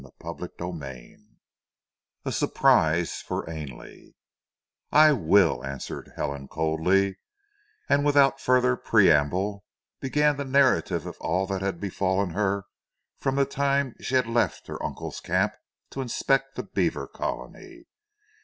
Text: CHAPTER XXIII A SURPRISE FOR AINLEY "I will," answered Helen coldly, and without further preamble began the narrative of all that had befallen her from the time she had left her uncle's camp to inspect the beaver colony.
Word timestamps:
CHAPTER 0.19 0.49
XXIII 0.59 1.27
A 2.25 2.31
SURPRISE 2.31 3.21
FOR 3.21 3.47
AINLEY 3.47 4.15
"I 4.91 5.11
will," 5.13 5.63
answered 5.63 6.13
Helen 6.15 6.47
coldly, 6.47 7.19
and 7.87 8.03
without 8.03 8.39
further 8.41 8.75
preamble 8.75 9.63
began 9.99 10.37
the 10.37 10.43
narrative 10.43 11.05
of 11.05 11.17
all 11.21 11.45
that 11.45 11.61
had 11.61 11.79
befallen 11.79 12.31
her 12.31 12.63
from 13.19 13.35
the 13.35 13.45
time 13.45 13.93
she 14.01 14.15
had 14.15 14.25
left 14.25 14.65
her 14.65 14.81
uncle's 14.81 15.19
camp 15.19 15.53
to 15.91 16.01
inspect 16.01 16.55
the 16.55 16.63
beaver 16.63 17.05
colony. 17.05 17.85